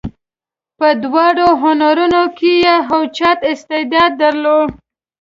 په 0.77 0.87
دواړو 1.03 1.47
هنرونو 1.63 2.23
کې 2.37 2.51
یې 2.65 2.75
اوچت 2.95 3.39
استعداد 3.51 4.11
درلود. 4.21 4.69